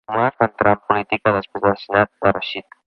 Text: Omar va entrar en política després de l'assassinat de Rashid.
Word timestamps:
Omar 0.13 0.29
va 0.43 0.47
entrar 0.51 0.71
en 0.77 0.81
política 0.93 1.35
després 1.39 1.67
de 1.67 1.71
l'assassinat 1.73 2.15
de 2.25 2.37
Rashid. 2.39 2.69